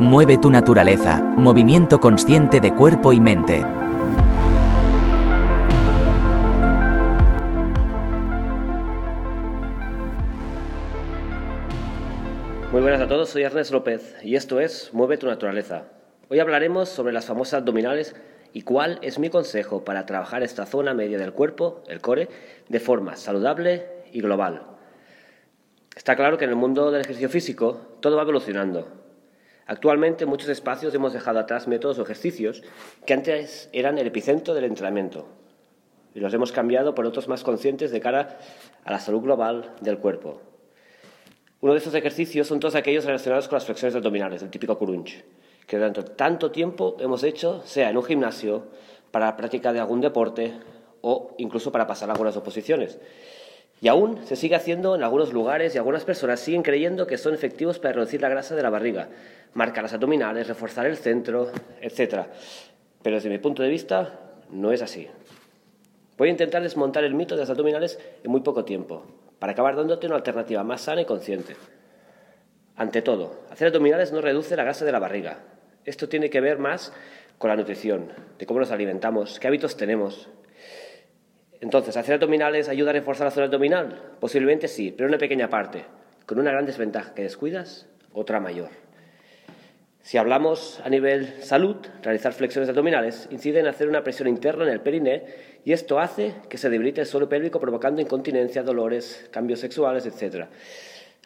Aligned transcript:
Mueve 0.00 0.38
tu 0.38 0.48
naturaleza, 0.48 1.20
movimiento 1.20 1.98
consciente 1.98 2.60
de 2.60 2.72
cuerpo 2.72 3.12
y 3.12 3.18
mente. 3.18 3.64
Muy 12.70 12.80
buenas 12.80 13.00
a 13.00 13.08
todos, 13.08 13.30
soy 13.30 13.42
Ernest 13.42 13.72
López 13.72 14.14
y 14.22 14.36
esto 14.36 14.60
es 14.60 14.90
Mueve 14.92 15.16
tu 15.16 15.26
naturaleza. 15.26 15.88
Hoy 16.28 16.38
hablaremos 16.38 16.88
sobre 16.88 17.12
las 17.12 17.26
famosas 17.26 17.54
abdominales 17.54 18.14
y 18.52 18.62
cuál 18.62 19.00
es 19.02 19.18
mi 19.18 19.30
consejo 19.30 19.84
para 19.84 20.06
trabajar 20.06 20.44
esta 20.44 20.64
zona 20.64 20.94
media 20.94 21.18
del 21.18 21.32
cuerpo, 21.32 21.82
el 21.88 22.00
core, 22.00 22.28
de 22.68 22.78
forma 22.78 23.16
saludable 23.16 23.88
y 24.12 24.20
global. 24.20 24.62
Está 25.96 26.14
claro 26.14 26.38
que 26.38 26.44
en 26.44 26.50
el 26.50 26.56
mundo 26.56 26.92
del 26.92 27.00
ejercicio 27.00 27.28
físico 27.28 27.80
todo 27.98 28.14
va 28.14 28.22
evolucionando. 28.22 29.07
Actualmente 29.68 30.24
en 30.24 30.30
muchos 30.30 30.48
espacios 30.48 30.94
hemos 30.94 31.12
dejado 31.12 31.38
atrás 31.38 31.68
métodos 31.68 31.98
o 31.98 32.02
ejercicios 32.02 32.62
que 33.04 33.12
antes 33.12 33.68
eran 33.74 33.98
el 33.98 34.06
epicentro 34.06 34.54
del 34.54 34.64
entrenamiento 34.64 35.28
y 36.14 36.20
los 36.20 36.32
hemos 36.32 36.52
cambiado 36.52 36.94
por 36.94 37.04
otros 37.04 37.28
más 37.28 37.44
conscientes 37.44 37.90
de 37.90 38.00
cara 38.00 38.38
a 38.82 38.90
la 38.90 38.98
salud 38.98 39.20
global 39.20 39.74
del 39.82 39.98
cuerpo. 39.98 40.40
Uno 41.60 41.74
de 41.74 41.80
esos 41.80 41.94
ejercicios 41.94 42.46
son 42.46 42.60
todos 42.60 42.76
aquellos 42.76 43.04
relacionados 43.04 43.46
con 43.46 43.56
las 43.56 43.66
flexiones 43.66 43.94
abdominales, 43.94 44.42
el 44.42 44.48
típico 44.48 44.78
crunch, 44.78 45.22
que 45.66 45.76
durante 45.76 46.02
tanto 46.02 46.50
tiempo 46.50 46.96
hemos 46.98 47.22
hecho, 47.22 47.60
sea 47.66 47.90
en 47.90 47.98
un 47.98 48.04
gimnasio, 48.04 48.68
para 49.10 49.26
la 49.26 49.36
práctica 49.36 49.74
de 49.74 49.80
algún 49.80 50.00
deporte 50.00 50.54
o 51.02 51.34
incluso 51.36 51.70
para 51.70 51.86
pasar 51.86 52.10
algunas 52.10 52.38
oposiciones. 52.38 52.98
Y 53.80 53.88
aún 53.88 54.24
se 54.26 54.34
sigue 54.34 54.56
haciendo 54.56 54.96
en 54.96 55.02
algunos 55.02 55.32
lugares 55.32 55.74
y 55.74 55.78
algunas 55.78 56.04
personas 56.04 56.40
siguen 56.40 56.62
creyendo 56.62 57.06
que 57.06 57.18
son 57.18 57.34
efectivos 57.34 57.78
para 57.78 57.94
reducir 57.94 58.20
la 58.20 58.28
grasa 58.28 58.56
de 58.56 58.62
la 58.62 58.70
barriga, 58.70 59.08
marcar 59.54 59.84
las 59.84 59.92
abdominales, 59.92 60.48
reforzar 60.48 60.86
el 60.86 60.96
centro, 60.96 61.50
etc. 61.80 62.26
Pero 63.02 63.16
desde 63.16 63.28
mi 63.28 63.38
punto 63.38 63.62
de 63.62 63.68
vista 63.68 64.18
no 64.50 64.72
es 64.72 64.82
así. 64.82 65.08
Voy 66.16 66.28
a 66.28 66.32
intentar 66.32 66.62
desmontar 66.62 67.04
el 67.04 67.14
mito 67.14 67.36
de 67.36 67.42
las 67.42 67.50
abdominales 67.50 68.00
en 68.24 68.30
muy 68.30 68.40
poco 68.40 68.64
tiempo, 68.64 69.04
para 69.38 69.52
acabar 69.52 69.76
dándote 69.76 70.08
una 70.08 70.16
alternativa 70.16 70.64
más 70.64 70.80
sana 70.80 71.02
y 71.02 71.04
consciente. 71.04 71.54
Ante 72.74 73.02
todo, 73.02 73.42
hacer 73.50 73.68
abdominales 73.68 74.12
no 74.12 74.20
reduce 74.20 74.56
la 74.56 74.64
grasa 74.64 74.84
de 74.84 74.92
la 74.92 74.98
barriga. 74.98 75.38
Esto 75.84 76.08
tiene 76.08 76.30
que 76.30 76.40
ver 76.40 76.58
más 76.58 76.92
con 77.38 77.50
la 77.50 77.56
nutrición, 77.56 78.12
de 78.38 78.46
cómo 78.46 78.58
nos 78.58 78.72
alimentamos, 78.72 79.38
qué 79.38 79.46
hábitos 79.46 79.76
tenemos, 79.76 80.28
entonces, 81.60 81.96
¿hacer 81.96 82.14
abdominales 82.14 82.68
ayuda 82.68 82.90
a 82.90 82.92
reforzar 82.92 83.26
la 83.26 83.30
zona 83.30 83.46
abdominal? 83.46 84.00
Posiblemente 84.20 84.68
sí, 84.68 84.94
pero 84.96 85.08
una 85.08 85.18
pequeña 85.18 85.48
parte, 85.48 85.84
con 86.24 86.38
una 86.38 86.52
gran 86.52 86.66
desventaja 86.66 87.14
que 87.14 87.22
descuidas, 87.22 87.88
otra 88.12 88.38
mayor. 88.38 88.70
Si 90.02 90.16
hablamos 90.16 90.80
a 90.84 90.88
nivel 90.88 91.42
salud, 91.42 91.76
realizar 92.02 92.32
flexiones 92.32 92.70
abdominales 92.70 93.28
incide 93.30 93.60
en 93.60 93.66
hacer 93.66 93.88
una 93.88 94.02
presión 94.04 94.28
interna 94.28 94.64
en 94.64 94.70
el 94.70 94.80
periné 94.80 95.24
y 95.64 95.72
esto 95.72 95.98
hace 95.98 96.34
que 96.48 96.56
se 96.56 96.70
debilite 96.70 97.02
el 97.02 97.06
suelo 97.06 97.28
pélvico 97.28 97.60
provocando 97.60 98.00
incontinencia, 98.00 98.62
dolores, 98.62 99.28
cambios 99.30 99.60
sexuales, 99.60 100.06
etc. 100.06 100.46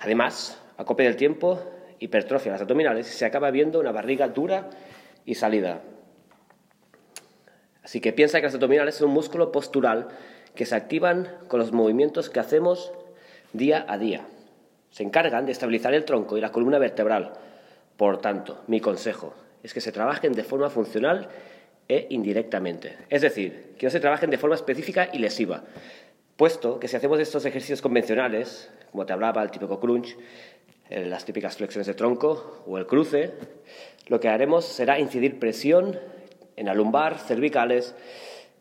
Además, 0.00 0.60
a 0.78 0.84
copia 0.84 1.06
del 1.06 1.16
tiempo, 1.16 1.60
hipertrofia 2.00 2.50
las 2.50 2.62
abdominales 2.62 3.08
y 3.08 3.12
se 3.16 3.24
acaba 3.24 3.52
viendo 3.52 3.78
una 3.78 3.92
barriga 3.92 4.26
dura 4.28 4.70
y 5.24 5.36
salida. 5.36 5.82
Así 7.82 8.00
que 8.00 8.12
piensa 8.12 8.38
que 8.38 8.46
las 8.46 8.54
abdominales 8.54 8.94
son 8.94 9.08
un 9.08 9.14
músculo 9.14 9.52
postural 9.52 10.08
que 10.54 10.66
se 10.66 10.74
activan 10.74 11.28
con 11.48 11.60
los 11.60 11.72
movimientos 11.72 12.30
que 12.30 12.40
hacemos 12.40 12.92
día 13.52 13.84
a 13.88 13.98
día. 13.98 14.26
Se 14.90 15.02
encargan 15.02 15.46
de 15.46 15.52
estabilizar 15.52 15.94
el 15.94 16.04
tronco 16.04 16.36
y 16.36 16.40
la 16.40 16.52
columna 16.52 16.78
vertebral. 16.78 17.32
Por 17.96 18.20
tanto, 18.20 18.62
mi 18.66 18.80
consejo 18.80 19.34
es 19.62 19.74
que 19.74 19.80
se 19.80 19.92
trabajen 19.92 20.32
de 20.32 20.44
forma 20.44 20.70
funcional 20.70 21.28
e 21.88 22.06
indirectamente. 22.10 22.96
Es 23.08 23.22
decir, 23.22 23.74
que 23.78 23.86
no 23.86 23.90
se 23.90 24.00
trabajen 24.00 24.30
de 24.30 24.38
forma 24.38 24.56
específica 24.56 25.08
y 25.12 25.18
lesiva. 25.18 25.64
Puesto 26.36 26.78
que 26.78 26.88
si 26.88 26.96
hacemos 26.96 27.20
estos 27.20 27.44
ejercicios 27.44 27.82
convencionales, 27.82 28.70
como 28.90 29.06
te 29.06 29.12
hablaba, 29.12 29.42
el 29.42 29.50
típico 29.50 29.80
crunch, 29.80 30.16
eh, 30.90 31.06
las 31.06 31.24
típicas 31.24 31.56
flexiones 31.56 31.86
de 31.86 31.94
tronco 31.94 32.62
o 32.66 32.78
el 32.78 32.86
cruce, 32.86 33.32
lo 34.08 34.20
que 34.20 34.28
haremos 34.28 34.64
será 34.64 34.98
incidir 34.98 35.38
presión 35.38 35.98
en 36.56 36.66
la 36.66 36.74
lumbar, 36.74 37.18
cervicales. 37.18 37.94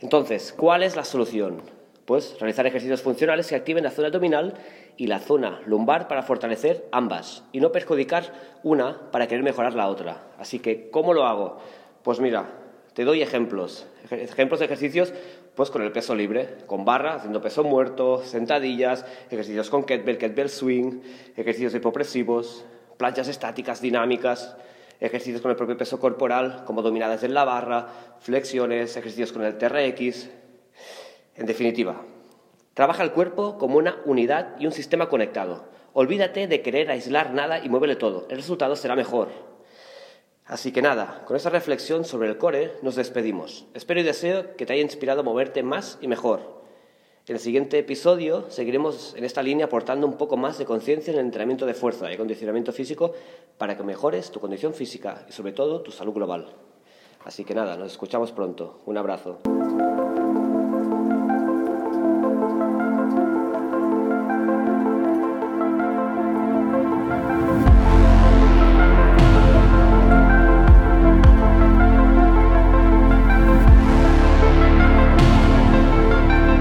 Entonces, 0.00 0.54
¿cuál 0.56 0.82
es 0.82 0.96
la 0.96 1.04
solución? 1.04 1.62
Pues 2.04 2.36
realizar 2.40 2.66
ejercicios 2.66 3.02
funcionales 3.02 3.48
que 3.48 3.54
activen 3.54 3.84
la 3.84 3.90
zona 3.90 4.08
abdominal 4.08 4.54
y 4.96 5.06
la 5.06 5.20
zona 5.20 5.60
lumbar 5.66 6.08
para 6.08 6.22
fortalecer 6.22 6.88
ambas 6.92 7.44
y 7.52 7.60
no 7.60 7.72
perjudicar 7.72 8.32
una 8.62 9.10
para 9.10 9.26
querer 9.28 9.44
mejorar 9.44 9.74
la 9.74 9.88
otra. 9.88 10.24
Así 10.38 10.58
que, 10.58 10.90
¿cómo 10.90 11.14
lo 11.14 11.24
hago? 11.26 11.58
Pues 12.02 12.20
mira, 12.20 12.46
te 12.94 13.04
doy 13.04 13.22
ejemplos. 13.22 13.86
Ejemplos 14.10 14.60
de 14.60 14.66
ejercicios 14.66 15.12
pues 15.54 15.70
con 15.70 15.82
el 15.82 15.92
peso 15.92 16.14
libre, 16.14 16.56
con 16.66 16.84
barra, 16.84 17.14
haciendo 17.14 17.40
peso 17.40 17.64
muerto, 17.64 18.22
sentadillas, 18.24 19.04
ejercicios 19.30 19.68
con 19.68 19.84
kettlebell, 19.84 20.18
kettlebell 20.18 20.48
swing, 20.48 21.00
ejercicios 21.36 21.74
hipopresivos, 21.74 22.64
planchas 22.96 23.28
estáticas 23.28 23.80
dinámicas, 23.80 24.56
ejercicios 25.00 25.40
con 25.40 25.50
el 25.50 25.56
propio 25.56 25.76
peso 25.76 25.98
corporal, 25.98 26.64
como 26.66 26.82
dominadas 26.82 27.22
en 27.22 27.34
la 27.34 27.44
barra, 27.44 27.88
flexiones, 28.20 28.96
ejercicios 28.96 29.32
con 29.32 29.42
el 29.42 29.56
TRX. 29.56 30.28
En 31.36 31.46
definitiva, 31.46 32.02
trabaja 32.74 33.02
el 33.02 33.12
cuerpo 33.12 33.58
como 33.58 33.78
una 33.78 33.96
unidad 34.04 34.56
y 34.58 34.66
un 34.66 34.72
sistema 34.72 35.08
conectado. 35.08 35.64
Olvídate 35.92 36.46
de 36.46 36.62
querer 36.62 36.90
aislar 36.90 37.32
nada 37.32 37.64
y 37.64 37.68
muévele 37.68 37.96
todo. 37.96 38.26
El 38.28 38.36
resultado 38.36 38.76
será 38.76 38.94
mejor. 38.94 39.28
Así 40.44 40.72
que 40.72 40.82
nada, 40.82 41.22
con 41.26 41.36
esta 41.36 41.50
reflexión 41.50 42.04
sobre 42.04 42.28
el 42.28 42.36
core 42.36 42.74
nos 42.82 42.96
despedimos. 42.96 43.66
Espero 43.72 44.00
y 44.00 44.02
deseo 44.02 44.56
que 44.56 44.66
te 44.66 44.72
haya 44.72 44.82
inspirado 44.82 45.20
a 45.20 45.24
moverte 45.24 45.62
más 45.62 45.98
y 46.00 46.08
mejor. 46.08 46.59
En 47.26 47.36
el 47.36 47.40
siguiente 47.40 47.78
episodio 47.78 48.46
seguiremos 48.48 49.14
en 49.16 49.24
esta 49.24 49.42
línea 49.42 49.66
aportando 49.66 50.06
un 50.06 50.16
poco 50.16 50.36
más 50.36 50.58
de 50.58 50.64
conciencia 50.64 51.12
en 51.12 51.18
el 51.18 51.26
entrenamiento 51.26 51.66
de 51.66 51.74
fuerza 51.74 52.10
y 52.10 52.14
acondicionamiento 52.14 52.72
físico 52.72 53.12
para 53.58 53.76
que 53.76 53.82
mejores 53.82 54.30
tu 54.30 54.40
condición 54.40 54.72
física 54.72 55.26
y 55.28 55.32
sobre 55.32 55.52
todo 55.52 55.82
tu 55.82 55.92
salud 55.92 56.14
global. 56.14 56.48
Así 57.24 57.44
que 57.44 57.54
nada, 57.54 57.76
nos 57.76 57.92
escuchamos 57.92 58.32
pronto. 58.32 58.80
Un 58.86 58.96
abrazo. 58.96 59.38